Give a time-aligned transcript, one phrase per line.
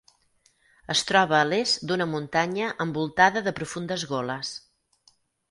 [0.93, 4.57] Es troba a l'est d'una muntanya envoltada de profundes goles.